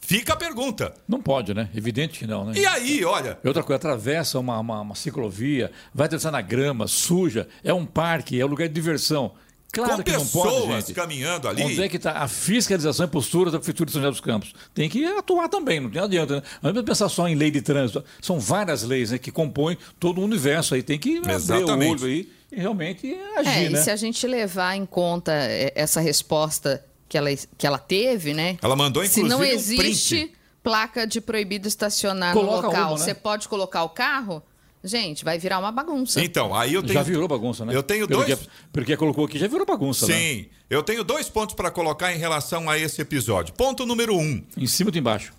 [0.00, 0.92] Fica a pergunta.
[1.06, 1.70] Não pode, né?
[1.72, 2.54] Evidente que não, né?
[2.56, 3.38] E aí, olha.
[3.44, 7.86] E outra coisa, atravessa uma, uma, uma ciclovia, vai atravessar na grama, suja, é um
[7.86, 9.32] parque, é um lugar de diversão.
[9.72, 10.94] Claro com que não pode, pessoas gente.
[10.94, 11.62] caminhando ali.
[11.62, 14.54] Onde é que está a fiscalização e postura da Prefeitura de São José dos Campos?
[14.74, 16.36] Tem que atuar também, não tem adianta.
[16.36, 16.42] Né?
[16.60, 18.04] Não adianta pensar só em lei de trânsito.
[18.20, 20.82] São várias leis né, que compõem todo o universo aí.
[20.82, 22.04] Tem que abrir o Exatamente.
[22.04, 23.80] olho aí e realmente agir, É, né?
[23.80, 28.34] e se a gente levar em conta é, essa resposta que ela, que ela teve,
[28.34, 28.58] né?
[28.60, 30.32] Ela mandou, Se inclusive, não um existe print.
[30.62, 33.04] placa de proibido estacionar Coloca no local, uma, né?
[33.04, 34.42] você pode colocar o carro?
[34.84, 36.20] Gente, vai virar uma bagunça.
[36.22, 36.94] Então, aí eu tenho.
[36.94, 37.74] Já virou bagunça, né?
[37.74, 38.38] Eu tenho Pelo dois.
[38.40, 40.14] Que, pelo que colocou aqui, já virou bagunça, né?
[40.14, 43.54] Sim, eu tenho dois pontos para colocar em relação a esse episódio.
[43.54, 44.42] Ponto número um.
[44.56, 45.32] Em cima ou embaixo?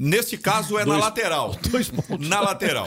[0.00, 1.56] Nesse caso é na Dois- lateral.
[1.70, 2.28] Dois pontos.
[2.28, 2.86] Na lateral.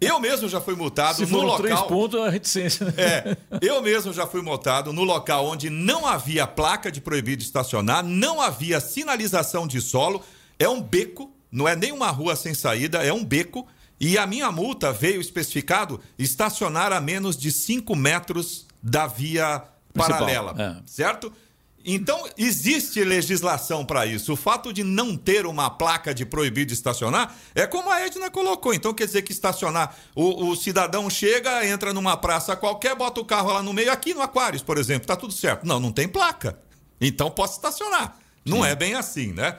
[0.00, 1.88] Eu mesmo já fui multado Se no for três local.
[1.88, 2.86] pontos, é reticência.
[2.86, 2.92] né?
[2.96, 8.02] É, eu mesmo já fui multado no local onde não havia placa de proibido estacionar,
[8.04, 10.20] não havia sinalização de solo,
[10.58, 13.64] é um beco, não é nem uma rua sem saída, é um beco,
[14.00, 20.18] e a minha multa veio especificado estacionar a menos de 5 metros da via Principal,
[20.18, 20.82] paralela, é.
[20.86, 21.32] certo?
[21.84, 24.32] Então, existe legislação para isso.
[24.32, 28.74] O fato de não ter uma placa de proibido estacionar é como a Edna colocou.
[28.74, 33.24] Então, quer dizer que estacionar, o, o cidadão chega, entra numa praça qualquer, bota o
[33.24, 35.66] carro lá no meio, aqui no Aquários, por exemplo, tá tudo certo.
[35.66, 36.58] Não, não tem placa.
[37.00, 38.16] Então, posso estacionar.
[38.44, 39.56] Não é bem assim, né?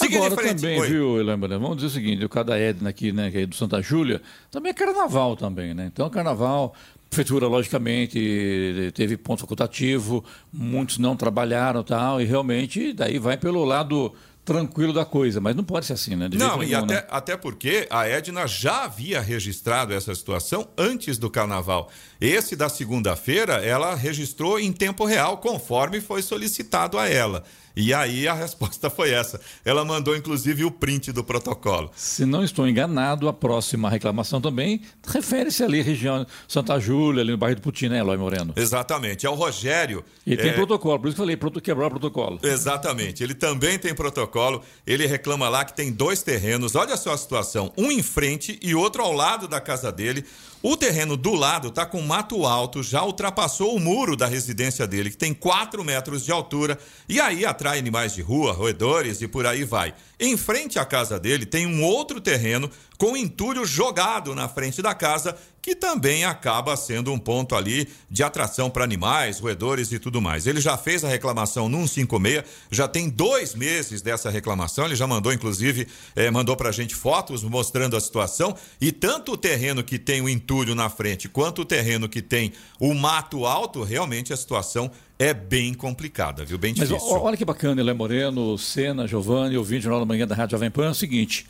[0.00, 0.88] Agora também, Oi.
[0.88, 1.58] viu, Lembra?
[1.58, 4.20] Vamos dizer o seguinte, o cada Edna aqui, né, que é do Santa Júlia,
[4.50, 5.90] também é carnaval também, né?
[5.92, 6.74] Então, carnaval,
[7.08, 13.64] prefeitura, logicamente, teve ponto facultativo, muitos não trabalharam e tal, e realmente daí vai pelo
[13.64, 14.12] lado
[14.46, 16.28] tranquilo da coisa, mas não pode ser assim, né?
[16.28, 17.04] De Não, e nenhum, até, né?
[17.10, 21.90] até porque a Edna já havia registrado essa situação antes do carnaval.
[22.20, 27.42] Esse da segunda-feira, ela registrou em tempo real, conforme foi solicitado a ela.
[27.76, 29.38] E aí a resposta foi essa.
[29.62, 31.90] Ela mandou, inclusive, o print do protocolo.
[31.94, 37.32] Se não estou enganado, a próxima reclamação também refere-se ali à região Santa Júlia, ali
[37.32, 38.54] no bairro do Putin, né, Eloy Moreno?
[38.56, 39.26] Exatamente.
[39.26, 40.02] É o Rogério.
[40.26, 42.40] E tem é, protocolo, por isso que eu falei, quebrar o protocolo.
[42.42, 43.22] Exatamente.
[43.22, 44.62] Ele também tem protocolo.
[44.86, 46.74] Ele reclama lá que tem dois terrenos.
[46.74, 50.24] Olha só a situação: um em frente e outro ao lado da casa dele.
[50.62, 55.10] O terreno do lado está com mato alto, já ultrapassou o muro da residência dele,
[55.10, 56.78] que tem 4 metros de altura,
[57.08, 59.94] e aí atrai animais de rua, roedores e por aí vai.
[60.18, 64.94] Em frente à casa dele tem um outro terreno com entulho jogado na frente da
[64.94, 65.36] casa,
[65.66, 70.46] que também acaba sendo um ponto ali de atração para animais, roedores e tudo mais.
[70.46, 75.08] Ele já fez a reclamação no 156, já tem dois meses dessa reclamação, ele já
[75.08, 79.82] mandou, inclusive, eh, mandou para a gente fotos mostrando a situação, e tanto o terreno
[79.82, 84.32] que tem o entulho na frente, quanto o terreno que tem o mato alto, realmente
[84.32, 84.88] a situação
[85.18, 86.58] é bem complicada, viu?
[86.58, 87.10] Bem Mas difícil.
[87.10, 90.52] ó, olha que bacana, Eloy Moreno, Sena, Giovanni, ouvinte do Jornal da Manhã da Rádio
[90.52, 91.44] Jovem Pan, é o seguinte,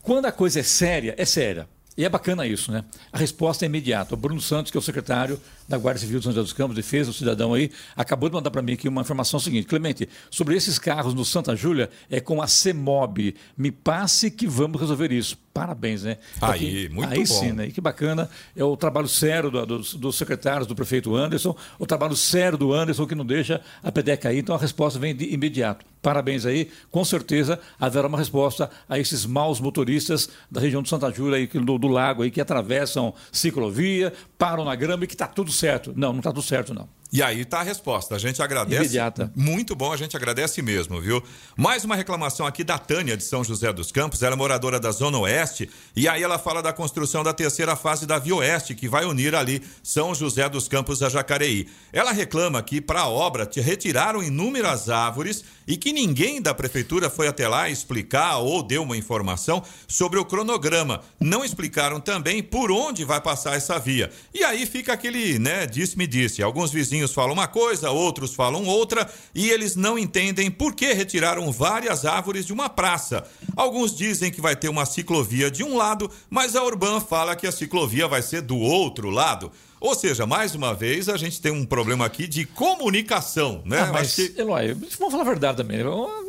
[0.00, 1.68] quando a coisa é séria, é séria.
[1.96, 2.84] E é bacana isso, né?
[3.12, 4.14] A resposta é imediata.
[4.14, 6.74] O Bruno Santos, que é o secretário da Guarda Civil de São José dos Campos,
[6.74, 9.66] defesa do cidadão aí, acabou de mandar para mim aqui uma informação seguinte.
[9.66, 13.36] Clemente, sobre esses carros no Santa Júlia, é com a CEMOB.
[13.56, 15.43] Me passe que vamos resolver isso.
[15.54, 16.18] Parabéns, né?
[16.40, 17.24] Aí, muito aí bom.
[17.26, 17.66] sim, né?
[17.66, 18.28] E que bacana.
[18.56, 22.72] É o trabalho sério do- dos, dos secretários, do prefeito Anderson, o trabalho sério do
[22.72, 24.38] Anderson que não deixa a PDE cair.
[24.40, 25.86] Então a resposta vem de imediato.
[26.02, 26.68] Parabéns aí.
[26.90, 31.46] Com certeza haverá uma resposta a esses maus motoristas da região de Santa Júlia, aí,
[31.46, 35.92] do, do lago, aí, que atravessam ciclovia, param na grama e que está tudo certo.
[35.94, 36.88] Não, não está tudo certo, não.
[37.14, 38.16] E aí está a resposta.
[38.16, 38.82] A gente agradece.
[38.82, 39.30] Imediata.
[39.36, 41.22] Muito bom, a gente agradece mesmo, viu?
[41.56, 44.20] Mais uma reclamação aqui da Tânia de São José dos Campos.
[44.20, 45.70] Ela é moradora da Zona Oeste.
[45.94, 49.32] E aí ela fala da construção da terceira fase da Via Oeste, que vai unir
[49.36, 51.68] ali São José dos Campos a Jacareí.
[51.92, 57.08] Ela reclama que, para a obra, te retiraram inúmeras árvores e que ninguém da prefeitura
[57.08, 61.00] foi até lá explicar ou deu uma informação sobre o cronograma.
[61.20, 64.10] Não explicaram também por onde vai passar essa via.
[64.34, 66.42] E aí fica aquele, né, disse-me disse.
[66.42, 71.50] Alguns vizinhos falam uma coisa, outros falam outra, e eles não entendem por que retiraram
[71.52, 73.24] várias árvores de uma praça.
[73.56, 77.46] Alguns dizem que vai ter uma ciclovia de um lado, mas a Urban fala que
[77.46, 79.50] a ciclovia vai ser do outro lado.
[79.80, 83.80] Ou seja, mais uma vez, a gente tem um problema aqui de comunicação, né?
[83.80, 85.80] Ah, mas, que- Eloy, vamos falar a verdade também.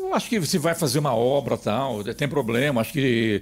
[0.06, 2.80] Eu, acho que se vai fazer uma obra tal, tem problema.
[2.82, 3.42] Acho que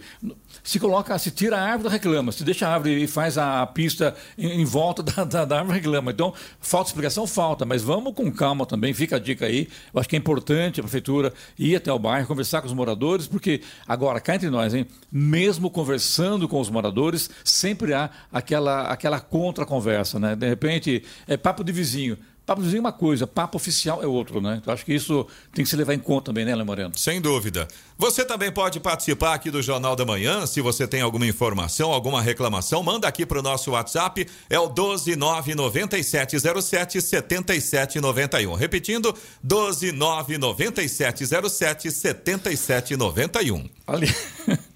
[0.64, 2.32] se coloca, se tira a árvore, reclama.
[2.32, 5.80] Se deixa a árvore e faz a pista em, em volta da, da, da árvore,
[5.80, 6.12] reclama.
[6.12, 7.66] Então, falta explicação, falta.
[7.66, 8.94] Mas vamos com calma também.
[8.94, 9.68] Fica a dica aí.
[9.94, 13.28] Eu acho que é importante a prefeitura ir até o bairro, conversar com os moradores,
[13.28, 14.88] porque agora, cá entre nós, hein?
[15.12, 20.36] Mesmo conversando com os moradores, sempre há aquela, aquela contra-conversa, né?
[20.36, 22.18] De repente, é papo de vizinho.
[22.46, 24.60] Papo vizinho é uma coisa, papo oficial é outro, né?
[24.62, 26.92] Então acho que isso tem que se levar em conta também, né, Léo Moreno?
[26.98, 27.66] Sem dúvida.
[27.98, 30.46] Você também pode participar aqui do Jornal da Manhã.
[30.46, 34.28] Se você tem alguma informação, alguma reclamação, manda aqui para o nosso WhatsApp.
[34.50, 38.56] É o 1299707 7791.
[38.56, 39.16] Repetindo,
[39.46, 43.70] 1299707 7791.
[43.88, 44.14] Ali...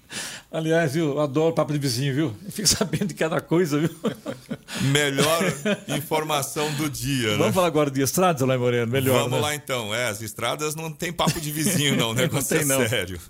[0.50, 2.34] Aliás, eu adoro papo de vizinho, viu?
[2.44, 3.90] Eu fico sabendo de cada coisa, viu?
[4.80, 5.42] Melhor
[5.88, 7.36] informação do dia, né?
[7.36, 8.90] Vamos falar agora de estradas, Léo Moreno?
[8.90, 9.40] Melhor, Vamos né?
[9.40, 9.94] lá então.
[9.94, 12.10] É, as estradas não tem papo de vizinho, não.
[12.10, 12.88] O Não negócio tem, é não.
[12.88, 13.20] sério.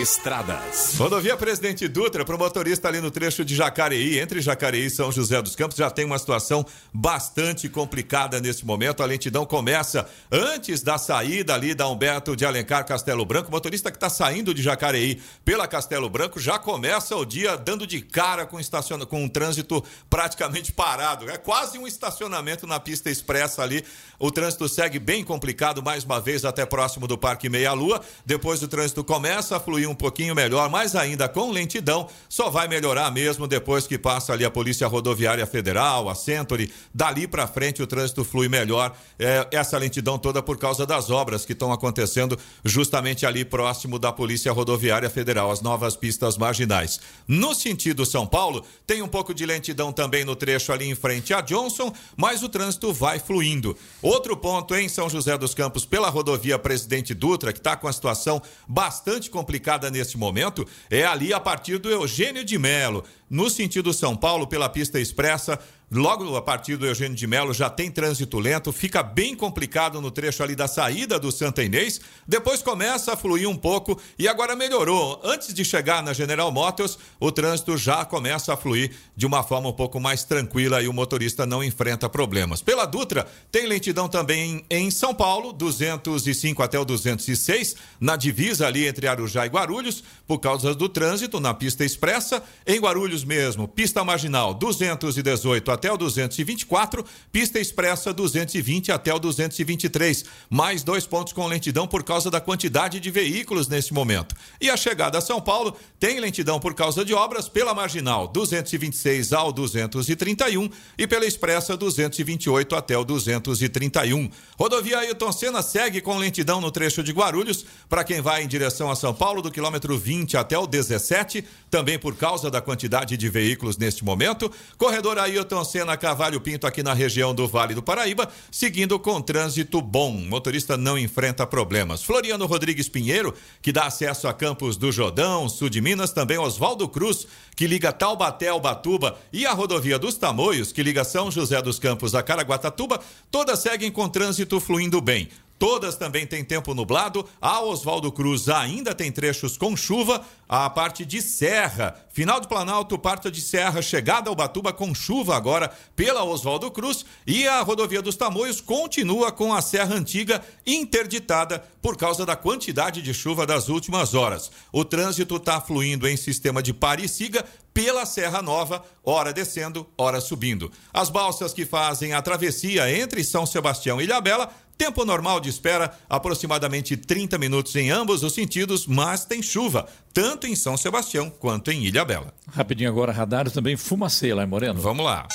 [0.00, 0.94] Estradas.
[0.96, 5.10] Rodovia Presidente Dutra, para o motorista ali no trecho de Jacareí, entre Jacareí e São
[5.10, 9.02] José dos Campos, já tem uma situação bastante complicada nesse momento.
[9.02, 13.48] A lentidão começa antes da saída ali da Humberto de Alencar Castelo Branco.
[13.48, 17.86] O motorista que está saindo de Jacareí pela Castelo Branco já começa o dia dando
[17.86, 19.04] de cara com, estaciona...
[19.04, 21.28] com um trânsito praticamente parado.
[21.28, 23.84] É quase um estacionamento na pista expressa ali.
[24.18, 28.00] O trânsito segue bem complicado mais uma vez até próximo do Parque Meia Lua.
[28.24, 32.68] Depois o trânsito começa a fluir um pouquinho melhor, mas ainda com lentidão, só vai
[32.68, 36.72] melhorar mesmo depois que passa ali a Polícia Rodoviária Federal, a Century.
[36.94, 38.96] Dali para frente o trânsito flui melhor.
[39.18, 44.12] É, essa lentidão toda por causa das obras que estão acontecendo justamente ali próximo da
[44.12, 47.00] Polícia Rodoviária Federal, as novas pistas marginais.
[47.26, 51.34] No sentido São Paulo, tem um pouco de lentidão também no trecho ali em frente
[51.34, 53.76] a Johnson, mas o trânsito vai fluindo.
[54.02, 57.92] Outro ponto em São José dos Campos, pela rodovia Presidente Dutra, que está com a
[57.92, 63.04] situação bastante complicada neste momento, é ali a partir do Eugênio de Melo.
[63.28, 65.58] No sentido São Paulo, pela pista expressa,
[65.92, 70.08] Logo a partir do Eugênio de Melo já tem trânsito lento, fica bem complicado no
[70.08, 74.54] trecho ali da saída do Santa Inês, depois começa a fluir um pouco e agora
[74.54, 75.20] melhorou.
[75.24, 79.68] Antes de chegar na General Motors, o trânsito já começa a fluir de uma forma
[79.68, 82.62] um pouco mais tranquila e o motorista não enfrenta problemas.
[82.62, 88.86] Pela Dutra, tem lentidão também em São Paulo, 205 até o 206, na divisa ali
[88.86, 92.40] entre Arujá e Guarulhos, por causa do trânsito na pista expressa.
[92.64, 100.24] Em Guarulhos mesmo, pista marginal 218 até o 224, pista expressa 220 até o 223.
[100.50, 104.34] Mais dois pontos com lentidão por causa da quantidade de veículos nesse momento.
[104.60, 109.32] E a chegada a São Paulo tem lentidão por causa de obras pela marginal 226
[109.32, 110.68] ao 231
[110.98, 114.28] e pela expressa 228 até o 231.
[114.58, 118.90] Rodovia Ailton Senna segue com lentidão no trecho de Guarulhos para quem vai em direção
[118.90, 123.16] a São Paulo do quilômetro 20 20 até o 17, também por causa da quantidade
[123.16, 124.50] de veículos neste momento.
[124.76, 129.80] Corredor Ailton Senna Cavalho Pinto aqui na região do Vale do Paraíba, seguindo com trânsito
[129.80, 130.10] bom.
[130.12, 132.02] Motorista não enfrenta problemas.
[132.02, 136.88] Floriano Rodrigues Pinheiro, que dá acesso a Campos do Jordão, sul de Minas, também Oswaldo
[136.88, 141.62] Cruz, que liga Taubaté ao Batuba, e a rodovia dos Tamoios, que liga São José
[141.62, 142.98] dos Campos a Caraguatatuba,
[143.30, 145.28] todas seguem com trânsito fluindo bem.
[145.60, 147.22] Todas também têm tempo nublado.
[147.38, 150.24] A Oswaldo Cruz ainda tem trechos com chuva.
[150.48, 155.36] A parte de Serra, final do Planalto, parte de Serra, chegada ao Batuba com chuva
[155.36, 157.04] agora pela Oswaldo Cruz.
[157.26, 163.02] E a rodovia dos Tamoios continua com a Serra Antiga interditada por causa da quantidade
[163.02, 164.50] de chuva das últimas horas.
[164.72, 167.44] O trânsito está fluindo em sistema de pare e siga
[167.74, 170.72] pela Serra Nova, ora descendo, ora subindo.
[170.92, 174.50] As balsas que fazem a travessia entre São Sebastião e Ilhabela
[174.80, 180.46] Tempo normal de espera, aproximadamente 30 minutos em ambos os sentidos, mas tem chuva, tanto
[180.46, 182.32] em São Sebastião quanto em Ilha Bela.
[182.50, 184.80] Rapidinho agora, radar também fumacê lá Moreno.
[184.80, 185.28] Vamos lá.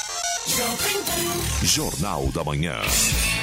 [1.62, 2.76] Jornal da Manhã.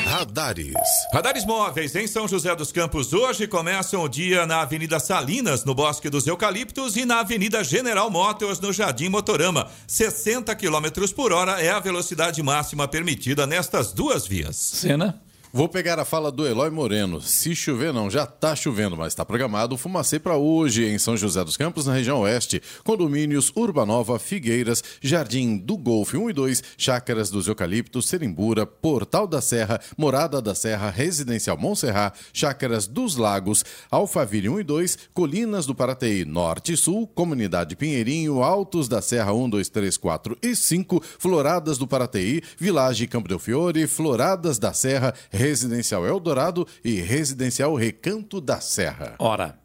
[0.05, 0.75] Radares.
[1.13, 5.73] Radares móveis em São José dos Campos hoje começam o dia na Avenida Salinas, no
[5.73, 9.71] Bosque dos Eucaliptos, e na Avenida General Motors, no Jardim Motorama.
[9.87, 14.57] 60 km por hora é a velocidade máxima permitida nestas duas vias.
[14.57, 15.23] Cena.
[15.55, 17.21] Vou pegar a fala do Eloy Moreno.
[17.21, 21.45] Se chover, não, já está chovendo, mas está programado fumacê para hoje em São José
[21.45, 22.63] dos Campos, na região oeste.
[22.83, 29.43] Condomínios Urbanova, Figueiras, Jardim do Golfe 1 e 2, Chácaras dos Eucaliptos, Serimbura, Portal da
[29.43, 35.75] Serra, Morada da Serra, Residencial Montserrat, Chácaras dos Lagos, Alphaville 1 e 2, Colinas do
[35.75, 41.03] Parateí Norte e Sul, Comunidade Pinheirinho, Altos da Serra 1, 2, 3, 4 e 5,
[41.19, 45.13] Floradas do Parateí, Vilagem Campo del Fiore, Floradas da Serra,
[45.43, 49.17] Residencial Eldorado e Residencial Recanto da Serra.
[49.19, 49.59] Hora.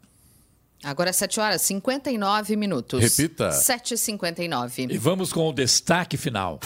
[0.82, 3.00] Agora 7 horas 59 minutos.
[3.00, 3.50] Repita.
[3.50, 4.90] 7h59.
[4.90, 6.58] E vamos com o destaque final.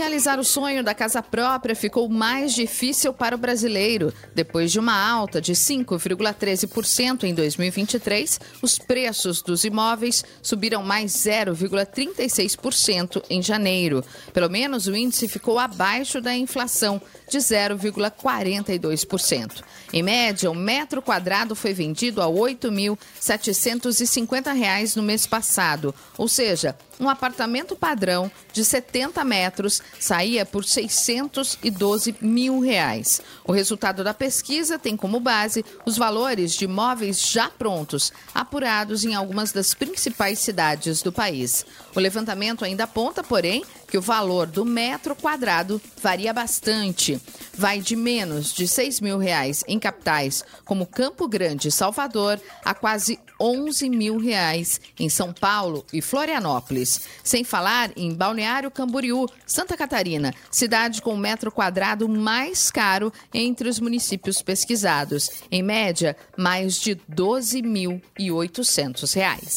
[0.00, 4.10] Realizar o sonho da casa própria ficou mais difícil para o brasileiro.
[4.34, 13.22] Depois de uma alta de 5,13% em 2023, os preços dos imóveis subiram mais 0,36%
[13.28, 14.02] em janeiro.
[14.32, 16.98] Pelo menos o índice ficou abaixo da inflação,
[17.28, 19.62] de 0,42%.
[19.92, 26.74] Em média, o metro quadrado foi vendido a R$ 8.750 no mês passado, ou seja,
[27.00, 33.22] um apartamento padrão de 70 metros saía por 612 mil reais.
[33.44, 39.14] O resultado da pesquisa tem como base os valores de imóveis já prontos, apurados em
[39.14, 41.64] algumas das principais cidades do país.
[41.94, 47.20] O levantamento ainda aponta, porém, que o valor do metro quadrado varia bastante.
[47.56, 52.72] Vai de menos de 6 mil reais em capitais como Campo Grande e Salvador a
[52.74, 57.00] quase 11 mil reais em São Paulo e Florianópolis.
[57.24, 63.68] Sem falar em Balneário Camboriú, Santa Catarina, cidade com o metro quadrado mais caro entre
[63.68, 65.42] os municípios pesquisados.
[65.50, 69.56] Em média, mais de 12.800 reais.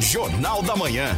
[0.00, 1.14] Jornal da Manhã.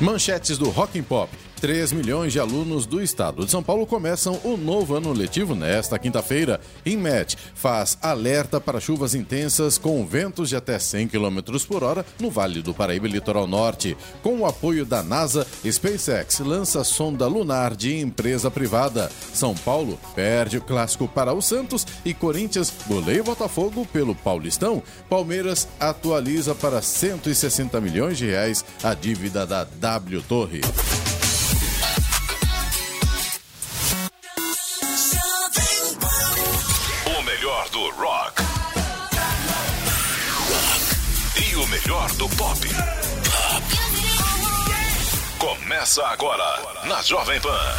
[0.00, 1.30] Manchetes do Rock and Pop.
[1.64, 5.98] 3 milhões de alunos do estado de São Paulo começam o novo ano letivo nesta
[5.98, 6.60] quinta-feira.
[6.84, 12.30] INMET faz alerta para chuvas intensas com ventos de até 100 km por hora no
[12.30, 13.96] Vale do Paraíba e Litoral Norte.
[14.22, 19.10] Com o apoio da NASA, SpaceX lança sonda lunar de empresa privada.
[19.32, 24.82] São Paulo perde o clássico para o Santos e Corinthians goleia o Botafogo pelo Paulistão.
[25.08, 30.60] Palmeiras atualiza para 160 milhões de reais a dívida da W Torre.
[41.84, 42.60] Melhor do pop.
[45.38, 47.74] Começa agora na Jovem Pan.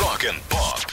[0.00, 0.86] Rock and Pop.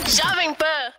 [0.07, 0.98] Jovem Pan.